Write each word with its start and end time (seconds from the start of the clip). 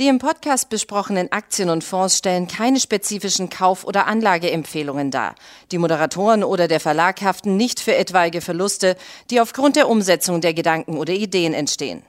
Die 0.00 0.08
im 0.08 0.18
Podcast 0.18 0.70
besprochenen 0.70 1.30
Aktien 1.30 1.70
und 1.70 1.84
Fonds 1.84 2.18
stellen 2.18 2.48
keine 2.48 2.80
spezifischen 2.80 3.48
Kauf- 3.48 3.84
oder 3.84 4.08
Anlageempfehlungen 4.08 5.12
dar. 5.12 5.36
Die 5.70 5.78
Moderatoren 5.78 6.42
oder 6.42 6.66
der 6.66 6.80
Verlag 6.80 7.22
haften 7.22 7.56
nicht 7.56 7.78
für 7.78 7.94
etwaige 7.94 8.40
Verluste, 8.40 8.96
die 9.30 9.40
aufgrund 9.40 9.76
der 9.76 9.88
Umsetzung 9.88 10.40
der 10.40 10.52
Gedanken 10.52 10.96
oder 10.96 11.12
Ideen 11.12 11.54
entstehen. 11.54 12.02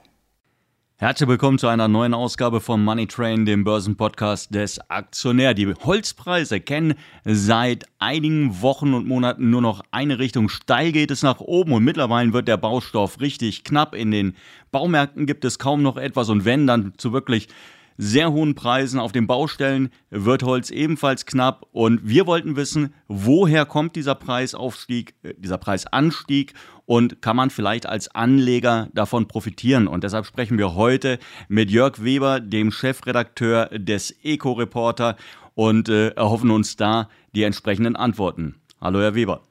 Herzlich 0.98 1.28
willkommen 1.28 1.58
zu 1.58 1.68
einer 1.68 1.86
neuen 1.86 2.14
Ausgabe 2.14 2.60
vom 2.60 2.82
Money 2.82 3.06
Train, 3.06 3.44
dem 3.44 3.62
Börsenpodcast 3.62 4.52
des 4.52 4.80
Aktionär. 4.90 5.54
Die 5.54 5.72
Holzpreise 5.72 6.58
kennen 6.58 6.94
seit 7.22 7.84
einigen 8.00 8.62
Wochen 8.62 8.94
und 8.94 9.06
Monaten 9.06 9.50
nur 9.50 9.60
noch 9.60 9.82
eine 9.92 10.18
Richtung. 10.18 10.48
Steil 10.48 10.90
geht 10.90 11.12
es 11.12 11.22
nach 11.22 11.38
oben 11.38 11.72
und 11.72 11.84
mittlerweile 11.84 12.32
wird 12.32 12.48
der 12.48 12.56
Baustoff 12.56 13.20
richtig 13.20 13.62
knapp. 13.62 13.94
In 13.94 14.10
den 14.10 14.36
Baumärkten 14.72 15.26
gibt 15.26 15.44
es 15.44 15.60
kaum 15.60 15.82
noch 15.82 15.98
etwas 15.98 16.30
und 16.30 16.46
wenn, 16.46 16.66
dann 16.66 16.94
zu 16.96 17.12
wirklich 17.12 17.48
sehr 17.96 18.32
hohen 18.32 18.54
Preisen. 18.54 19.00
Auf 19.00 19.12
den 19.12 19.26
Baustellen 19.26 19.90
wird 20.10 20.42
Holz 20.42 20.70
ebenfalls 20.70 21.26
knapp. 21.26 21.66
Und 21.72 22.00
wir 22.08 22.26
wollten 22.26 22.56
wissen, 22.56 22.94
woher 23.08 23.64
kommt 23.66 23.96
dieser 23.96 24.14
Preisaufstieg, 24.14 25.14
äh, 25.22 25.34
dieser 25.36 25.58
Preisanstieg 25.58 26.54
und 26.84 27.20
kann 27.22 27.36
man 27.36 27.50
vielleicht 27.50 27.86
als 27.86 28.08
Anleger 28.14 28.88
davon 28.94 29.28
profitieren? 29.28 29.88
Und 29.88 30.04
deshalb 30.04 30.26
sprechen 30.26 30.58
wir 30.58 30.74
heute 30.74 31.18
mit 31.48 31.70
Jörg 31.70 32.02
Weber, 32.02 32.40
dem 32.40 32.70
Chefredakteur 32.70 33.66
des 33.78 34.14
Eco-Reporter 34.22 35.16
und 35.54 35.88
äh, 35.88 36.08
erhoffen 36.10 36.50
uns 36.50 36.76
da 36.76 37.08
die 37.34 37.42
entsprechenden 37.42 37.96
Antworten. 37.96 38.56
Hallo, 38.80 39.00
Herr 39.00 39.14
Weber. 39.14 39.42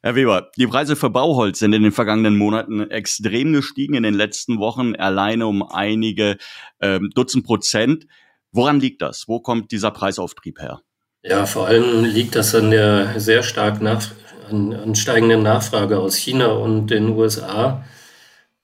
Herr 0.00 0.14
Weber, 0.14 0.50
die 0.56 0.68
Preise 0.68 0.94
für 0.94 1.10
Bauholz 1.10 1.58
sind 1.58 1.72
in 1.72 1.82
den 1.82 1.90
vergangenen 1.90 2.36
Monaten 2.36 2.88
extrem 2.88 3.52
gestiegen, 3.52 3.94
in 3.94 4.04
den 4.04 4.14
letzten 4.14 4.60
Wochen 4.60 4.94
alleine 4.94 5.48
um 5.48 5.68
einige 5.68 6.36
ähm, 6.80 7.10
Dutzend 7.16 7.44
Prozent. 7.44 8.06
Woran 8.52 8.78
liegt 8.78 9.02
das? 9.02 9.24
Wo 9.26 9.40
kommt 9.40 9.72
dieser 9.72 9.90
Preisauftrieb 9.90 10.60
her? 10.60 10.82
Ja, 11.24 11.46
vor 11.46 11.66
allem 11.66 12.04
liegt 12.04 12.36
das 12.36 12.54
an 12.54 12.70
der 12.70 13.18
sehr 13.18 13.42
stark 13.42 13.82
nach, 13.82 14.06
an, 14.48 14.72
an 14.72 14.94
steigenden 14.94 15.42
Nachfrage 15.42 15.98
aus 15.98 16.14
China 16.14 16.52
und 16.52 16.86
den 16.86 17.08
USA. 17.08 17.84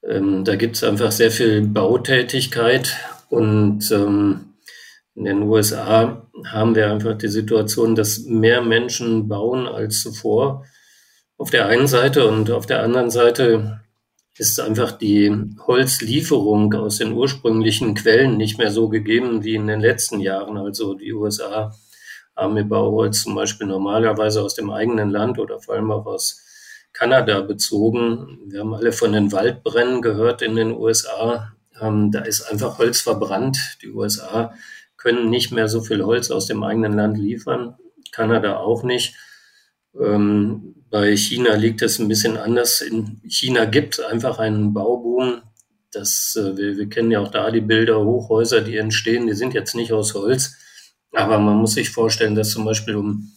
Ähm, 0.08 0.44
da 0.44 0.54
gibt 0.54 0.76
es 0.76 0.84
einfach 0.84 1.10
sehr 1.10 1.32
viel 1.32 1.62
Bautätigkeit 1.62 2.96
und 3.28 3.90
ähm, 3.90 4.54
in 5.16 5.24
den 5.24 5.42
USA 5.42 6.28
haben 6.46 6.76
wir 6.76 6.92
einfach 6.92 7.18
die 7.18 7.28
Situation, 7.28 7.96
dass 7.96 8.20
mehr 8.20 8.62
Menschen 8.62 9.26
bauen 9.26 9.66
als 9.66 10.00
zuvor 10.00 10.64
auf 11.36 11.50
der 11.50 11.66
einen 11.66 11.86
Seite 11.86 12.28
und 12.28 12.50
auf 12.50 12.66
der 12.66 12.82
anderen 12.82 13.10
Seite 13.10 13.80
ist 14.36 14.58
einfach 14.60 14.92
die 14.92 15.32
Holzlieferung 15.66 16.74
aus 16.74 16.98
den 16.98 17.12
ursprünglichen 17.12 17.94
Quellen 17.94 18.36
nicht 18.36 18.58
mehr 18.58 18.70
so 18.70 18.88
gegeben 18.88 19.44
wie 19.44 19.54
in 19.54 19.66
den 19.66 19.80
letzten 19.80 20.20
Jahren. 20.20 20.56
Also 20.56 20.94
die 20.94 21.12
USA 21.12 21.74
haben 22.36 22.56
ihr 22.56 22.64
Bauholz 22.64 23.22
zum 23.22 23.34
Beispiel 23.34 23.66
normalerweise 23.66 24.42
aus 24.42 24.54
dem 24.54 24.70
eigenen 24.70 25.10
Land 25.10 25.38
oder 25.38 25.60
vor 25.60 25.74
allem 25.74 25.92
auch 25.92 26.06
aus 26.06 26.42
Kanada 26.92 27.40
bezogen. 27.42 28.40
Wir 28.46 28.60
haben 28.60 28.74
alle 28.74 28.92
von 28.92 29.12
den 29.12 29.30
Waldbränden 29.30 30.02
gehört 30.02 30.42
in 30.42 30.56
den 30.56 30.72
USA. 30.72 31.52
Ähm, 31.80 32.10
da 32.10 32.20
ist 32.20 32.42
einfach 32.42 32.78
Holz 32.78 33.00
verbrannt. 33.00 33.78
Die 33.82 33.90
USA 33.90 34.54
können 34.96 35.30
nicht 35.30 35.52
mehr 35.52 35.68
so 35.68 35.80
viel 35.80 36.04
Holz 36.04 36.30
aus 36.30 36.46
dem 36.46 36.62
eigenen 36.62 36.94
Land 36.94 37.18
liefern, 37.18 37.76
Kanada 38.10 38.56
auch 38.56 38.82
nicht. 38.84 39.14
Ähm, 40.00 40.73
bei 40.94 41.16
China 41.16 41.56
liegt 41.56 41.82
es 41.82 41.98
ein 41.98 42.06
bisschen 42.06 42.36
anders. 42.36 42.80
In 42.80 43.20
China 43.26 43.64
gibt 43.64 43.98
es 43.98 44.04
einfach 44.04 44.38
einen 44.38 44.72
Bauboom. 44.72 45.42
Das, 45.90 46.38
äh, 46.40 46.56
wir, 46.56 46.76
wir 46.76 46.88
kennen 46.88 47.10
ja 47.10 47.18
auch 47.18 47.32
da 47.32 47.50
die 47.50 47.62
Bilder, 47.62 47.98
Hochhäuser, 47.98 48.60
die 48.60 48.76
entstehen, 48.76 49.26
die 49.26 49.32
sind 49.32 49.54
jetzt 49.54 49.74
nicht 49.74 49.92
aus 49.92 50.14
Holz. 50.14 50.56
Aber 51.10 51.40
man 51.40 51.56
muss 51.56 51.72
sich 51.72 51.90
vorstellen, 51.90 52.36
dass 52.36 52.52
zum 52.52 52.64
Beispiel, 52.64 52.94
um 52.94 53.32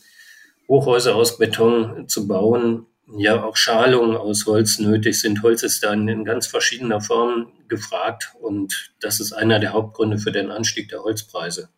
Hochhäuser 0.67 1.15
aus 1.15 1.39
Beton 1.39 2.07
zu 2.07 2.27
bauen, 2.27 2.85
ja 3.17 3.43
auch 3.43 3.57
Schalungen 3.57 4.15
aus 4.15 4.45
Holz 4.45 4.77
nötig 4.77 5.19
sind. 5.19 5.41
Holz 5.41 5.63
ist 5.63 5.83
dann 5.83 6.07
in 6.07 6.25
ganz 6.25 6.45
verschiedener 6.45 7.01
Form 7.01 7.47
gefragt 7.69 8.33
und 8.39 8.93
das 8.99 9.19
ist 9.19 9.33
einer 9.33 9.57
der 9.57 9.73
Hauptgründe 9.73 10.19
für 10.19 10.31
den 10.31 10.51
Anstieg 10.51 10.89
der 10.89 11.01
Holzpreise. 11.01 11.69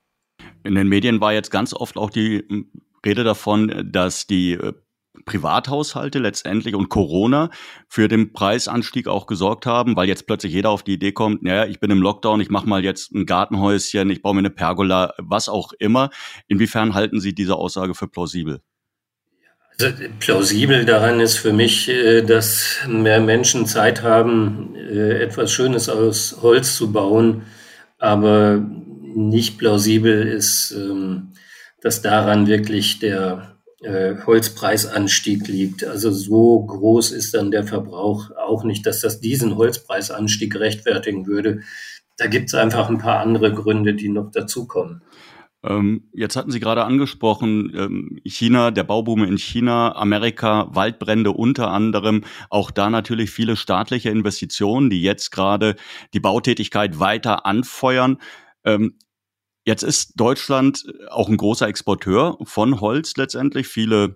In 0.66 0.76
den 0.76 0.90
Medien 0.90 1.22
war 1.22 1.32
jetzt 1.32 1.52
ganz 1.52 1.74
oft 1.74 1.96
auch 1.96 2.10
die 2.10 2.44
Rede 3.06 3.24
davon, 3.24 3.90
dass 3.94 4.28
die 4.28 4.56
äh, 4.56 4.74
Privathaushalte 5.26 6.20
letztendlich 6.20 6.76
und 6.76 6.90
Corona 6.90 7.50
für 7.88 8.08
den 8.08 8.32
Preisanstieg 8.34 9.08
auch 9.08 9.26
gesorgt 9.26 9.66
haben, 9.66 9.96
weil 9.96 10.08
jetzt 10.08 10.28
plötzlich 10.28 10.54
jeder 10.54 10.70
auf 10.70 10.84
die 10.84 10.94
Idee 10.94 11.12
kommt, 11.12 11.44
naja, 11.44 11.66
ich 11.66 11.80
bin 11.80 11.92
im 11.92 12.02
Lockdown, 12.02 12.42
ich 12.42 12.50
mache 12.50 12.68
mal 12.68 12.84
jetzt 12.84 13.14
ein 13.14 13.26
Gartenhäuschen, 13.26 14.10
ich 14.10 14.22
baue 14.22 14.36
mir 14.36 14.40
eine 14.40 14.50
Pergola, 14.50 15.14
was 15.18 15.50
auch 15.50 15.74
immer. 15.80 16.10
Inwiefern 16.48 16.94
halten 16.94 17.20
Sie 17.20 17.34
diese 17.34 17.56
Aussage 17.56 17.96
für 17.96 18.08
plausibel? 18.08 18.62
Also, 19.80 19.96
plausibel 20.20 20.86
daran 20.86 21.20
ist 21.20 21.38
für 21.38 21.54
mich, 21.54 21.90
äh, 21.90 22.22
dass 22.22 22.80
mehr 22.88 23.22
Menschen 23.22 23.66
Zeit 23.66 24.04
haben, 24.04 24.76
äh, 24.76 25.22
etwas 25.22 25.52
Schönes 25.52 25.90
aus 25.90 26.38
Holz 26.42 26.76
zu 26.76 26.92
bauen, 26.92 27.44
aber 27.98 28.58
nicht 29.16 29.58
plausibel 29.58 30.28
ist, 30.28 30.72
ähm, 30.72 31.34
dass 31.82 32.02
daran 32.02 32.48
wirklich 32.48 33.00
der 33.00 33.59
äh, 33.82 34.16
Holzpreisanstieg 34.26 35.48
liegt. 35.48 35.84
Also 35.86 36.12
so 36.12 36.66
groß 36.66 37.12
ist 37.12 37.34
dann 37.34 37.52
der 37.52 37.66
Verbrauch 37.66 38.32
auch 38.32 38.64
nicht, 38.64 38.86
dass 38.86 39.02
das 39.02 39.20
diesen 39.20 39.56
Holzpreisanstieg 39.56 40.56
rechtfertigen 40.56 41.28
würde. 41.28 41.62
Da 42.18 42.28
gibt 42.28 42.48
es 42.48 42.56
einfach 42.56 42.90
ein 42.90 42.98
paar 42.98 43.20
andere 43.20 43.54
Gründe, 43.54 43.94
die 43.94 44.10
noch 44.10 44.32
dazukommen. 44.32 45.02
Ähm, 45.62 46.10
jetzt 46.14 46.38
hatten 46.38 46.52
Sie 46.52 46.60
gerade 46.60 46.86
angesprochen, 46.86 47.72
ähm, 47.76 48.20
China, 48.24 48.72
der 48.72 48.84
Bauboom 48.84 49.24
in 49.24 49.38
China, 49.38 49.94
Amerika, 49.96 50.70
Waldbrände 50.72 51.32
unter 51.32 51.70
anderem, 51.72 52.24
auch 52.50 52.72
da 52.72 52.90
natürlich 52.90 53.32
viele 53.32 53.58
staatliche 53.58 54.10
Investitionen, 54.10 54.90
die 54.90 55.02
jetzt 55.02 55.32
gerade 55.32 55.76
die 56.14 56.22
Bautätigkeit 56.22 57.00
weiter 57.00 57.46
anfeuern. 57.46 58.18
Ähm, 58.64 58.96
Jetzt 59.70 59.84
ist 59.84 60.14
Deutschland 60.20 60.84
auch 61.12 61.30
ein 61.30 61.38
großer 61.38 61.68
Exporteur 61.68 62.40
von 62.42 62.82
Holz 62.82 63.16
letztendlich. 63.18 63.68
Viele 63.68 64.16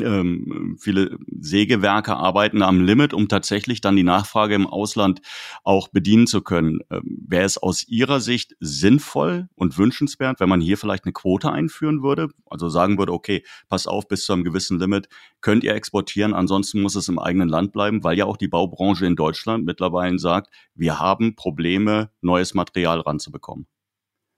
ähm, 0.00 0.76
viele 0.80 1.16
Sägewerke 1.40 2.16
arbeiten 2.16 2.60
am 2.62 2.80
Limit, 2.80 3.14
um 3.14 3.28
tatsächlich 3.28 3.80
dann 3.80 3.94
die 3.94 4.02
Nachfrage 4.02 4.56
im 4.56 4.66
Ausland 4.66 5.20
auch 5.62 5.86
bedienen 5.86 6.26
zu 6.26 6.42
können. 6.42 6.80
Ähm, 6.90 7.24
Wäre 7.28 7.44
es 7.44 7.56
aus 7.56 7.86
Ihrer 7.86 8.18
Sicht 8.18 8.56
sinnvoll 8.58 9.48
und 9.54 9.78
wünschenswert, 9.78 10.40
wenn 10.40 10.48
man 10.48 10.60
hier 10.60 10.76
vielleicht 10.76 11.04
eine 11.04 11.12
Quote 11.12 11.52
einführen 11.52 12.02
würde? 12.02 12.26
Also 12.46 12.68
sagen 12.68 12.98
würde, 12.98 13.12
okay, 13.12 13.44
pass 13.68 13.86
auf, 13.86 14.08
bis 14.08 14.24
zu 14.24 14.32
einem 14.32 14.42
gewissen 14.42 14.80
Limit 14.80 15.08
könnt 15.40 15.62
ihr 15.62 15.74
exportieren, 15.76 16.34
ansonsten 16.34 16.82
muss 16.82 16.96
es 16.96 17.06
im 17.06 17.20
eigenen 17.20 17.48
Land 17.48 17.72
bleiben, 17.72 18.02
weil 18.02 18.18
ja 18.18 18.24
auch 18.24 18.36
die 18.36 18.48
Baubranche 18.48 19.06
in 19.06 19.14
Deutschland 19.14 19.64
mittlerweile 19.64 20.18
sagt, 20.18 20.50
wir 20.74 20.98
haben 20.98 21.36
Probleme, 21.36 22.10
neues 22.22 22.54
Material 22.54 22.98
ranzubekommen. 22.98 23.68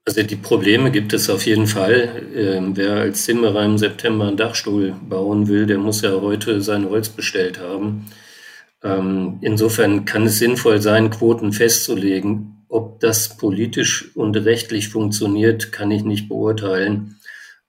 Also 0.04 0.24
die 0.24 0.36
Probleme 0.36 0.90
gibt 0.90 1.12
es 1.12 1.30
auf 1.30 1.46
jeden 1.46 1.68
Fall. 1.68 2.26
Ähm, 2.34 2.76
wer 2.76 2.94
als 2.94 3.24
Zimmerer 3.24 3.64
im 3.64 3.78
September 3.78 4.26
einen 4.26 4.36
Dachstuhl 4.36 4.96
bauen 5.08 5.46
will, 5.46 5.66
der 5.66 5.78
muss 5.78 6.02
ja 6.02 6.20
heute 6.20 6.60
sein 6.60 6.88
Holz 6.88 7.08
bestellt 7.08 7.60
haben. 7.60 8.06
Ähm, 8.82 9.38
insofern 9.42 10.04
kann 10.04 10.24
es 10.24 10.40
sinnvoll 10.40 10.80
sein, 10.80 11.10
Quoten 11.10 11.52
festzulegen. 11.52 12.64
Ob 12.68 12.98
das 12.98 13.36
politisch 13.36 14.16
und 14.16 14.36
rechtlich 14.36 14.88
funktioniert, 14.88 15.70
kann 15.70 15.92
ich 15.92 16.02
nicht 16.02 16.28
beurteilen. 16.28 17.20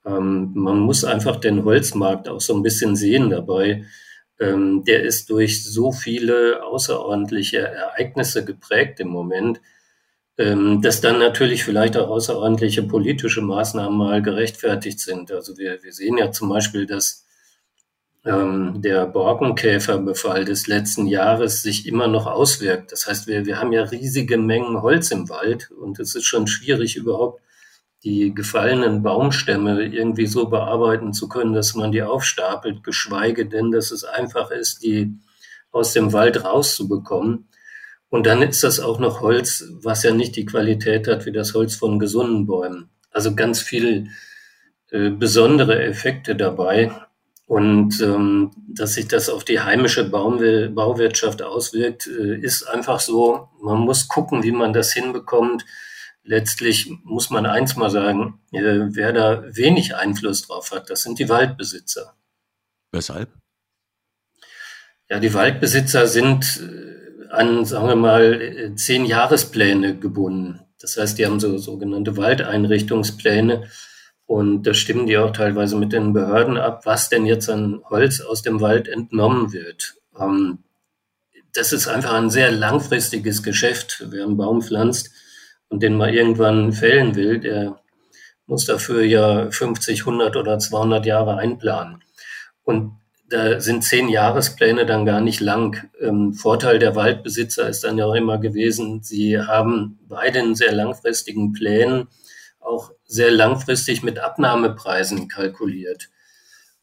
Ähm, 0.04 0.54
man 0.56 0.80
muss 0.80 1.04
einfach 1.04 1.36
den 1.36 1.64
Holzmarkt 1.66 2.28
auch 2.30 2.42
so 2.42 2.56
ein 2.56 2.64
bisschen 2.64 2.96
sehen 2.96 3.30
dabei. 3.30 3.86
Der 4.40 5.04
ist 5.04 5.30
durch 5.30 5.64
so 5.64 5.92
viele 5.94 6.66
außerordentliche 6.66 7.60
Ereignisse 7.60 8.44
geprägt 8.44 9.00
im 9.00 9.08
Moment 9.10 9.62
ähm, 10.38 10.82
dass 10.82 11.02
dann 11.02 11.20
natürlich 11.20 11.64
vielleicht 11.64 11.96
auch 11.98 12.10
außerordentliche 12.10 12.84
politische 12.84 13.42
Maßnahmen 13.42 13.98
mal 13.98 14.22
gerechtfertigt 14.22 15.00
sind. 15.00 15.32
Also 15.32 15.58
wir, 15.58 15.84
wir 15.84 15.94
sehen 15.94 16.18
ja 16.18 16.32
zum 16.32 16.50
Beispiel, 16.50 16.86
dass 16.86 17.26
ähm, 18.26 18.82
der 18.82 19.06
Borkenkäferbefall 19.06 20.46
des 20.46 20.68
letzten 20.68 21.08
Jahres 21.08 21.62
sich 21.62 21.86
immer 21.88 22.08
noch 22.08 22.26
auswirkt. 22.26 22.92
Das 22.92 23.06
heißt, 23.08 23.28
wir, 23.28 23.46
wir 23.46 23.60
haben 23.60 23.74
ja 23.74 23.84
riesige 23.84 24.38
Mengen 24.38 24.82
Holz 24.82 25.12
im 25.12 25.30
Wald 25.30 25.72
und 25.72 26.00
es 26.00 26.16
ist 26.16 26.26
schon 26.26 26.48
schwierig 26.48 26.96
überhaupt 26.96 27.42
die 28.04 28.34
gefallenen 28.34 29.02
Baumstämme 29.02 29.84
irgendwie 29.86 30.26
so 30.26 30.48
bearbeiten 30.48 31.14
zu 31.14 31.30
können, 31.30 31.54
dass 31.54 31.74
man 31.74 31.92
die 31.92 32.04
aufstapelt, 32.04 32.84
geschweige 32.84 33.46
denn, 33.46 33.72
dass 33.72 33.92
es 33.92 34.04
einfach 34.04 34.52
ist, 34.52 34.84
die 34.84 35.14
aus 35.72 35.94
dem 35.94 36.12
Wald 36.12 36.44
rauszubekommen. 36.44 37.48
Und 38.14 38.28
dann 38.28 38.44
ist 38.44 38.64
das 38.64 38.80
auch 38.80 39.00
noch 39.00 39.22
Holz, 39.22 39.66
was 39.82 40.04
ja 40.04 40.14
nicht 40.14 40.36
die 40.36 40.46
Qualität 40.46 41.08
hat 41.08 41.26
wie 41.26 41.32
das 41.32 41.56
Holz 41.56 41.74
von 41.74 41.98
gesunden 41.98 42.46
Bäumen. 42.46 42.92
Also 43.10 43.34
ganz 43.34 43.60
viel 43.60 44.10
äh, 44.92 45.10
besondere 45.10 45.84
Effekte 45.84 46.36
dabei. 46.36 46.92
Und 47.48 48.00
ähm, 48.02 48.52
dass 48.68 48.94
sich 48.94 49.08
das 49.08 49.30
auf 49.30 49.44
die 49.44 49.62
heimische 49.62 50.08
Baumw 50.08 50.70
Bauwirtschaft 50.70 51.42
auswirkt, 51.42 52.06
äh, 52.06 52.38
ist 52.38 52.68
einfach 52.70 53.00
so. 53.00 53.50
Man 53.60 53.80
muss 53.80 54.08
gucken, 54.08 54.44
wie 54.44 54.52
man 54.52 54.74
das 54.74 54.94
hinbekommt, 54.94 55.66
letztlich 56.22 56.92
muss 57.04 57.32
man 57.32 57.48
eins 57.48 57.76
mal 57.78 57.90
sagen, 57.90 58.40
äh, 58.52 58.90
wer 58.92 59.12
da 59.12 59.44
wenig 59.56 59.96
Einfluss 59.96 60.44
drauf 60.44 60.70
hat, 60.72 60.92
das 60.92 61.02
sind 61.02 61.18
die 61.18 61.30
Waldbesitzer. 61.30 62.14
Weshalb? 62.92 63.30
Ja, 65.10 65.20
die 65.20 65.34
Waldbesitzer 65.34 66.08
sind 66.08 66.60
an, 67.34 67.66
sagen 67.66 67.88
wir 67.88 67.96
mal, 67.96 68.42
äh, 68.42 68.76
zehn 68.76 69.06
Jahrespläne 69.06 69.98
gebunden. 69.98 70.62
Das 70.80 70.98
heißt, 70.98 71.18
die 71.18 71.26
haben 71.26 71.40
so 71.40 71.58
sogenannte 71.58 72.18
Waldeinrichtungspläne 72.18 73.70
und 74.26 74.64
da 74.64 74.74
stimmen 74.74 75.08
die 75.08 75.18
auch 75.18 75.32
teilweise 75.32 75.76
mit 75.76 75.94
den 75.94 76.14
Behörden 76.14 76.58
ab, 76.58 76.86
was 76.86 77.10
denn 77.10 77.26
jetzt 77.26 77.50
an 77.50 77.82
Holz 77.90 78.22
aus 78.22 78.42
dem 78.42 78.62
Wald 78.62 78.88
entnommen 78.88 79.52
wird. 79.54 79.96
Ähm, 80.20 80.60
das 81.54 81.74
ist 81.74 81.88
einfach 81.88 82.14
ein 82.14 82.30
sehr 82.30 82.52
langfristiges 82.52 83.44
Geschäft. 83.44 84.06
Wer 84.10 84.26
einen 84.26 84.38
Baum 84.38 84.62
pflanzt 84.62 85.12
und 85.70 85.84
den 85.84 85.96
mal 85.96 86.14
irgendwann 86.14 86.74
fällen 86.74 87.16
will, 87.16 87.40
der 87.40 87.80
muss 88.46 88.66
dafür 88.66 89.04
ja 89.04 89.50
50, 89.50 90.02
100 90.02 90.36
oder 90.36 90.60
200 90.60 91.06
Jahre 91.06 91.38
einplanen. 91.38 92.04
Und 92.64 92.98
da 93.30 93.60
sind 93.60 93.84
zehn 93.84 94.10
Jahrespläne 94.10 94.86
dann 94.86 95.06
gar 95.06 95.22
nicht 95.22 95.40
lang. 95.40 95.90
Ähm, 96.00 96.34
Vorteil 96.34 96.80
der 96.80 96.96
Waldbesitzer 96.96 97.68
ist 97.68 97.84
dann 97.84 97.98
ja 97.98 98.06
auch 98.06 98.14
immer 98.14 98.38
gewesen, 98.38 99.02
sie 99.02 99.40
haben 99.40 100.00
bei 100.08 100.30
den 100.30 100.56
sehr 100.56 100.74
langfristigen 100.74 101.54
Plänen 101.54 102.08
auch 102.60 102.92
sehr 103.06 103.32
langfristig 103.32 104.04
mit 104.04 104.20
Abnahmepreisen 104.20 105.28
kalkuliert. 105.28 106.10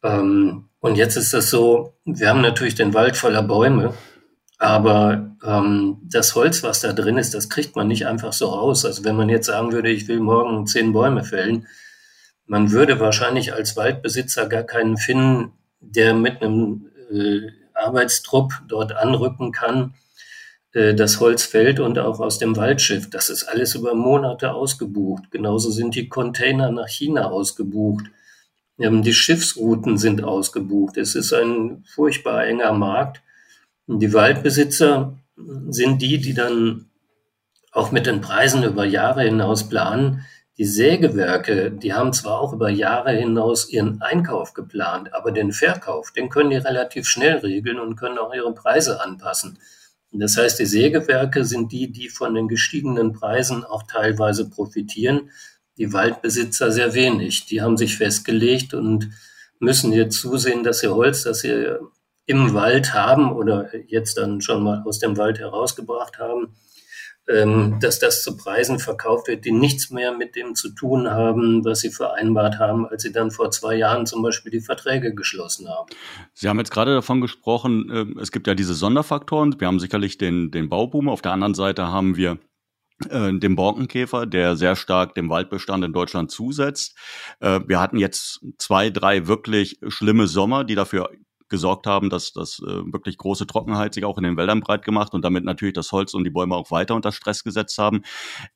Ähm, 0.02 0.68
und 0.80 0.96
jetzt 0.96 1.16
ist 1.16 1.34
das 1.34 1.50
so, 1.50 1.94
wir 2.04 2.28
haben 2.28 2.40
natürlich 2.40 2.74
den 2.74 2.94
Wald 2.94 3.16
voller 3.16 3.42
Bäume, 3.42 3.94
aber 4.58 5.36
ähm, 5.44 5.98
das 6.02 6.34
Holz, 6.34 6.62
was 6.62 6.80
da 6.80 6.92
drin 6.92 7.18
ist, 7.18 7.34
das 7.34 7.48
kriegt 7.48 7.76
man 7.76 7.88
nicht 7.88 8.06
einfach 8.06 8.32
so 8.32 8.48
raus. 8.48 8.84
Also 8.84 9.04
wenn 9.04 9.16
man 9.16 9.28
jetzt 9.28 9.46
sagen 9.46 9.72
würde, 9.72 9.90
ich 9.90 10.08
will 10.08 10.20
morgen 10.20 10.66
zehn 10.66 10.92
Bäume 10.92 11.24
fällen, 11.24 11.66
man 12.46 12.72
würde 12.72 12.98
wahrscheinlich 12.98 13.52
als 13.54 13.76
Waldbesitzer 13.76 14.48
gar 14.48 14.64
keinen 14.64 14.96
finden, 14.96 15.52
der 15.80 16.14
mit 16.14 16.42
einem 16.42 16.90
äh, 17.10 17.48
Arbeitstrupp 17.74 18.52
dort 18.68 18.92
anrücken 18.92 19.52
kann, 19.52 19.94
äh, 20.72 20.94
das 20.94 21.20
Holz 21.20 21.44
fällt 21.44 21.80
und 21.80 21.98
auch 21.98 22.20
aus 22.20 22.38
dem 22.38 22.56
Waldschiff. 22.56 23.10
Das 23.10 23.28
ist 23.28 23.44
alles 23.44 23.74
über 23.74 23.94
Monate 23.94 24.52
ausgebucht. 24.52 25.30
Genauso 25.30 25.70
sind 25.70 25.94
die 25.94 26.08
Container 26.08 26.70
nach 26.70 26.88
China 26.88 27.30
ausgebucht. 27.30 28.06
Ähm, 28.78 29.02
die 29.02 29.14
Schiffsrouten 29.14 29.98
sind 29.98 30.22
ausgebucht. 30.24 30.96
Es 30.96 31.14
ist 31.14 31.32
ein 31.32 31.84
furchtbar 31.86 32.46
enger 32.46 32.72
Markt. 32.72 33.22
Die 33.86 34.12
Waldbesitzer 34.12 35.18
sind 35.68 36.02
die, 36.02 36.18
die 36.18 36.34
dann 36.34 36.86
auch 37.72 37.92
mit 37.92 38.06
den 38.06 38.20
Preisen 38.20 38.62
über 38.62 38.84
Jahre 38.84 39.22
hinaus 39.22 39.68
planen. 39.68 40.24
Die 40.60 40.66
Sägewerke, 40.66 41.70
die 41.70 41.94
haben 41.94 42.12
zwar 42.12 42.38
auch 42.38 42.52
über 42.52 42.68
Jahre 42.68 43.12
hinaus 43.12 43.70
ihren 43.70 44.02
Einkauf 44.02 44.52
geplant, 44.52 45.14
aber 45.14 45.32
den 45.32 45.52
Verkauf, 45.52 46.12
den 46.12 46.28
können 46.28 46.50
die 46.50 46.56
relativ 46.56 47.08
schnell 47.08 47.38
regeln 47.38 47.80
und 47.80 47.96
können 47.96 48.18
auch 48.18 48.34
ihre 48.34 48.52
Preise 48.52 49.00
anpassen. 49.00 49.56
Das 50.12 50.36
heißt, 50.36 50.58
die 50.58 50.66
Sägewerke 50.66 51.46
sind 51.46 51.72
die, 51.72 51.90
die 51.90 52.10
von 52.10 52.34
den 52.34 52.46
gestiegenen 52.46 53.14
Preisen 53.14 53.64
auch 53.64 53.84
teilweise 53.84 54.50
profitieren. 54.50 55.30
Die 55.78 55.94
Waldbesitzer 55.94 56.70
sehr 56.70 56.92
wenig. 56.92 57.46
Die 57.46 57.62
haben 57.62 57.78
sich 57.78 57.96
festgelegt 57.96 58.74
und 58.74 59.08
müssen 59.60 59.94
jetzt 59.94 60.20
zusehen, 60.20 60.62
dass 60.62 60.82
ihr 60.82 60.94
Holz, 60.94 61.22
das 61.22 61.40
sie 61.40 61.78
im 62.30 62.54
Wald 62.54 62.94
haben 62.94 63.32
oder 63.32 63.68
jetzt 63.88 64.16
dann 64.16 64.40
schon 64.40 64.62
mal 64.62 64.82
aus 64.86 65.00
dem 65.00 65.16
Wald 65.16 65.40
herausgebracht 65.40 66.18
haben, 66.18 66.54
ähm, 67.28 67.78
dass 67.80 67.98
das 67.98 68.22
zu 68.22 68.36
Preisen 68.36 68.78
verkauft 68.78 69.26
wird, 69.26 69.44
die 69.44 69.50
nichts 69.50 69.90
mehr 69.90 70.16
mit 70.16 70.36
dem 70.36 70.54
zu 70.54 70.70
tun 70.70 71.10
haben, 71.10 71.64
was 71.64 71.80
sie 71.80 71.90
vereinbart 71.90 72.60
haben, 72.60 72.86
als 72.86 73.02
sie 73.02 73.12
dann 73.12 73.32
vor 73.32 73.50
zwei 73.50 73.74
Jahren 73.74 74.06
zum 74.06 74.22
Beispiel 74.22 74.52
die 74.52 74.60
Verträge 74.60 75.12
geschlossen 75.12 75.68
haben. 75.68 75.88
Sie 76.34 76.48
haben 76.48 76.58
jetzt 76.58 76.70
gerade 76.70 76.94
davon 76.94 77.20
gesprochen, 77.20 77.90
äh, 77.90 78.20
es 78.20 78.30
gibt 78.30 78.46
ja 78.46 78.54
diese 78.54 78.74
Sonderfaktoren. 78.74 79.60
Wir 79.60 79.66
haben 79.66 79.80
sicherlich 79.80 80.16
den, 80.16 80.52
den 80.52 80.68
Bauboom. 80.68 81.08
Auf 81.08 81.22
der 81.22 81.32
anderen 81.32 81.54
Seite 81.54 81.88
haben 81.88 82.16
wir 82.16 82.38
äh, 83.10 83.32
den 83.32 83.56
Borkenkäfer, 83.56 84.26
der 84.26 84.54
sehr 84.54 84.76
stark 84.76 85.16
dem 85.16 85.30
Waldbestand 85.30 85.84
in 85.84 85.92
Deutschland 85.92 86.30
zusetzt. 86.30 86.96
Äh, 87.40 87.60
wir 87.66 87.80
hatten 87.80 87.98
jetzt 87.98 88.40
zwei, 88.58 88.90
drei 88.90 89.26
wirklich 89.26 89.78
schlimme 89.88 90.28
Sommer, 90.28 90.62
die 90.62 90.76
dafür 90.76 91.10
gesorgt 91.50 91.86
haben, 91.86 92.08
dass 92.08 92.32
das 92.32 92.60
äh, 92.60 92.92
wirklich 92.92 93.18
große 93.18 93.46
Trockenheit 93.46 93.94
sich 93.94 94.04
auch 94.04 94.16
in 94.16 94.24
den 94.24 94.36
Wäldern 94.36 94.60
breit 94.60 94.84
gemacht 94.84 95.12
und 95.12 95.22
damit 95.22 95.44
natürlich 95.44 95.74
das 95.74 95.92
Holz 95.92 96.14
und 96.14 96.24
die 96.24 96.30
Bäume 96.30 96.54
auch 96.54 96.70
weiter 96.70 96.94
unter 96.94 97.12
Stress 97.12 97.44
gesetzt 97.44 97.76
haben. 97.78 98.02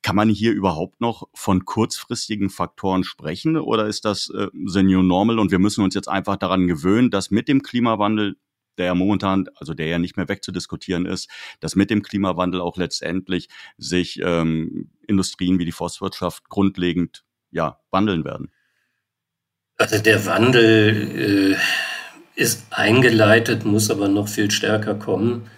Kann 0.01 0.15
man 0.15 0.29
hier 0.29 0.53
überhaupt 0.53 1.01
noch 1.01 1.27
von 1.33 1.65
kurzfristigen 1.65 2.49
Faktoren 2.49 3.03
sprechen 3.03 3.57
oder 3.57 3.85
ist 3.85 4.05
das 4.05 4.29
äh, 4.29 4.47
the 4.65 4.81
new 4.81 5.03
normal 5.03 5.37
und 5.37 5.51
wir 5.51 5.59
müssen 5.59 5.83
uns 5.83 5.93
jetzt 5.93 6.09
einfach 6.09 6.37
daran 6.37 6.67
gewöhnen, 6.67 7.11
dass 7.11 7.29
mit 7.29 7.47
dem 7.47 7.61
Klimawandel 7.61 8.37
der 8.77 8.87
ja 8.87 8.95
momentan, 8.95 9.45
also 9.55 9.73
der 9.73 9.87
ja 9.87 9.99
nicht 9.99 10.17
mehr 10.17 10.27
wegzudiskutieren 10.27 11.05
ist, 11.05 11.29
dass 11.61 11.75
mit 11.75 11.89
dem 11.89 12.03
Klimawandel 12.03 12.59
auch 12.59 12.75
letztendlich 12.75 13.47
sich 13.77 14.19
ähm, 14.21 14.91
Industrien 15.07 15.59
wie 15.59 15.65
die 15.65 15.71
Forstwirtschaft 15.71 16.49
grundlegend 16.49 17.23
ja 17.51 17.79
wandeln 17.91 18.25
werden. 18.25 18.51
Also 19.77 19.99
der 19.99 20.25
Wandel 20.25 21.55
äh, 21.55 21.57
ist 22.35 22.65
eingeleitet, 22.71 23.65
muss 23.65 23.89
aber 23.89 24.07
noch 24.07 24.27
viel 24.27 24.51
stärker 24.51 24.95
kommen. 24.95 25.49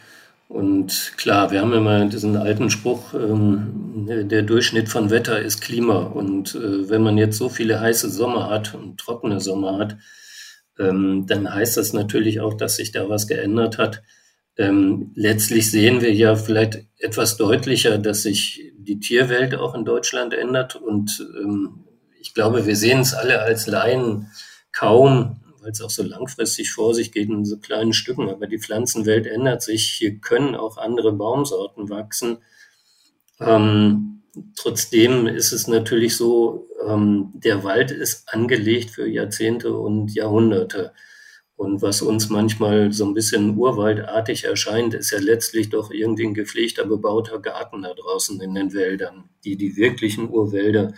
Und 0.48 1.14
klar, 1.18 1.52
wir 1.52 1.62
haben 1.62 1.74
immer 1.74 2.06
diesen 2.06 2.38
alten 2.38 2.70
Spruch, 2.70 3.14
ähm, 3.14 4.06
der 4.08 4.44
Durchschnitt 4.44 4.88
von 4.88 5.10
Wetter 5.10 5.40
ist 5.40 5.62
Klima. 5.62 5.98
Und 5.98 6.56
äh, 6.56 6.90
wenn 6.90 7.02
man 7.02 7.18
jetzt 7.18 7.38
so 7.38 7.50
viele 7.50 7.82
heiße 7.82 8.10
Sommer 8.10 8.50
hat 8.50 8.74
und 8.74 8.98
trockene 8.98 9.42
Sommer 9.42 9.78
hat, 9.78 9.98
ähm, 10.80 11.26
dann 11.28 11.54
heißt 11.54 11.76
das 11.76 11.92
natürlich 11.92 12.40
auch, 12.40 12.54
dass 12.54 12.78
sich 12.78 12.92
da 12.92 13.10
was 13.10 13.28
geändert 13.28 13.78
hat. 13.78 14.04
Ähm, 14.58 15.12
letztlich 15.16 15.70
sehen 15.70 16.02
wir 16.02 16.14
ja 16.14 16.36
vielleicht 16.36 16.86
etwas 16.98 17.36
deutlicher, 17.36 17.98
dass 17.98 18.24
sich 18.24 18.72
die 18.78 19.00
Tierwelt 19.00 19.54
auch 19.56 19.76
in 19.76 19.84
Deutschland 19.84 20.34
ändert. 20.34 20.76
Und 20.76 21.28
ähm, 21.38 21.84
ich 22.22 22.34
glaube, 22.34 22.66
wir 22.66 22.76
sehen 22.76 23.02
es 23.02 23.14
alle 23.14 23.42
als 23.42 23.68
Laien 23.68 24.32
kaum 24.72 25.42
es 25.76 25.82
auch 25.82 25.90
so 25.90 26.04
langfristig 26.04 26.72
vor 26.72 26.94
sich 26.94 27.12
geht 27.12 27.30
in 27.30 27.46
so 27.46 27.58
kleinen 27.58 27.94
Stücken. 27.94 28.30
Aber 28.30 28.48
die 28.48 28.60
Pflanzenwelt 28.60 29.28
ändert 29.28 29.62
sich. 29.62 29.92
Hier 29.98 30.20
können 30.20 30.56
auch 30.56 30.78
andere 30.78 31.14
Baumsorten 31.14 31.90
wachsen. 31.90 32.40
Ähm, 33.40 34.24
trotzdem 34.56 35.28
ist 35.28 35.52
es 35.52 35.68
natürlich 35.68 36.16
so, 36.16 36.68
ähm, 36.86 37.32
der 37.34 37.64
Wald 37.64 37.92
ist 37.92 38.34
angelegt 38.34 38.92
für 38.92 39.08
Jahrzehnte 39.08 39.74
und 39.74 40.14
Jahrhunderte. 40.14 40.94
Und 41.58 41.82
was 41.82 42.04
uns 42.04 42.30
manchmal 42.30 42.92
so 42.92 43.04
ein 43.04 43.16
bisschen 43.16 43.58
urwaldartig 43.58 44.44
erscheint, 44.44 44.94
ist 44.94 45.10
ja 45.10 45.18
letztlich 45.18 45.70
doch 45.70 45.90
irgendwie 45.90 46.28
ein 46.28 46.36
gepflegter, 46.36 46.86
bebauter 46.86 47.40
Garten 47.40 47.82
da 47.82 47.96
draußen 47.96 48.40
in 48.42 48.54
den 48.54 48.74
Wäldern. 48.74 49.30
Die, 49.44 49.58
die 49.58 49.76
wirklichen 49.76 50.30
Urwälder, 50.30 50.94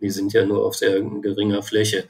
die 0.00 0.10
sind 0.10 0.34
ja 0.34 0.44
nur 0.44 0.66
auf 0.66 0.74
sehr 0.76 1.00
geringer 1.00 1.62
Fläche. 1.62 2.04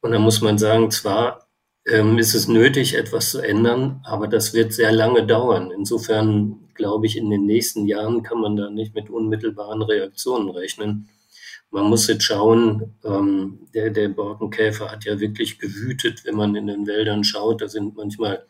Und 0.00 0.12
da 0.12 0.18
muss 0.18 0.40
man 0.40 0.58
sagen, 0.58 0.90
zwar 0.90 1.48
ähm, 1.86 2.18
ist 2.18 2.34
es 2.34 2.48
nötig, 2.48 2.94
etwas 2.94 3.30
zu 3.30 3.40
ändern, 3.40 4.00
aber 4.04 4.28
das 4.28 4.54
wird 4.54 4.72
sehr 4.72 4.92
lange 4.92 5.26
dauern. 5.26 5.70
Insofern 5.70 6.66
glaube 6.74 7.06
ich, 7.06 7.16
in 7.16 7.30
den 7.30 7.46
nächsten 7.46 7.86
Jahren 7.86 8.22
kann 8.22 8.40
man 8.40 8.56
da 8.56 8.70
nicht 8.70 8.94
mit 8.94 9.10
unmittelbaren 9.10 9.82
Reaktionen 9.82 10.50
rechnen. 10.50 11.08
Man 11.70 11.86
muss 11.86 12.06
jetzt 12.06 12.24
schauen, 12.24 12.94
ähm, 13.04 13.68
der, 13.74 13.90
der 13.90 14.08
Borkenkäfer 14.08 14.90
hat 14.90 15.04
ja 15.04 15.18
wirklich 15.18 15.58
gewütet, 15.58 16.24
wenn 16.24 16.36
man 16.36 16.54
in 16.54 16.68
den 16.68 16.86
Wäldern 16.86 17.24
schaut. 17.24 17.60
Da 17.60 17.68
sind 17.68 17.96
manchmal 17.96 18.46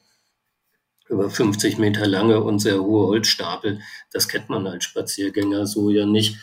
über 1.09 1.31
50 1.31 1.79
Meter 1.79 2.07
lange 2.07 2.43
und 2.43 2.59
sehr 2.59 2.83
hohe 2.83 3.07
Holzstapel. 3.07 3.81
Das 4.13 4.29
kennt 4.29 4.51
man 4.51 4.67
als 4.67 4.85
Spaziergänger 4.85 5.67
so 5.67 5.91
ja 5.91 6.05
nicht. 6.05 6.37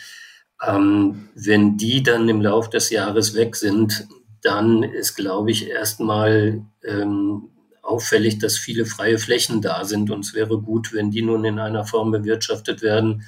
Ähm, 0.65 1.29
wenn 1.35 1.77
die 1.77 2.01
dann 2.01 2.27
im 2.29 2.41
Laufe 2.41 2.69
des 2.69 2.89
Jahres 2.89 3.35
weg 3.35 3.55
sind, 3.55 4.07
dann 4.43 4.83
ist, 4.83 5.15
glaube 5.15 5.51
ich, 5.51 5.69
erstmal 5.69 6.65
ähm, 6.83 7.49
auffällig, 7.81 8.39
dass 8.39 8.57
viele 8.57 8.85
freie 8.85 9.17
Flächen 9.17 9.61
da 9.61 9.85
sind. 9.85 10.11
Und 10.11 10.25
es 10.25 10.33
wäre 10.33 10.61
gut, 10.61 10.93
wenn 10.93 11.11
die 11.11 11.21
nun 11.21 11.45
in 11.45 11.59
einer 11.59 11.85
Form 11.85 12.11
bewirtschaftet 12.11 12.81
werden, 12.81 13.23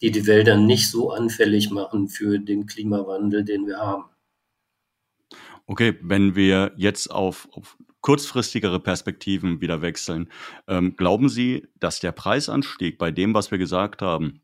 die 0.00 0.10
die 0.10 0.26
Wälder 0.26 0.56
nicht 0.56 0.90
so 0.90 1.10
anfällig 1.10 1.70
machen 1.70 2.08
für 2.08 2.38
den 2.38 2.66
Klimawandel, 2.66 3.44
den 3.44 3.66
wir 3.66 3.78
haben. 3.78 4.04
Okay, 5.66 5.96
wenn 6.02 6.36
wir 6.36 6.72
jetzt 6.76 7.10
auf, 7.10 7.48
auf 7.52 7.76
kurzfristigere 8.00 8.78
Perspektiven 8.78 9.60
wieder 9.60 9.82
wechseln, 9.82 10.30
ähm, 10.68 10.96
glauben 10.96 11.28
Sie, 11.28 11.66
dass 11.80 11.98
der 11.98 12.12
Preisanstieg 12.12 12.98
bei 12.98 13.10
dem, 13.10 13.34
was 13.34 13.50
wir 13.50 13.58
gesagt 13.58 14.02
haben, 14.02 14.42